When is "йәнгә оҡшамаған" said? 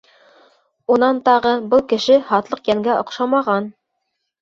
2.75-3.73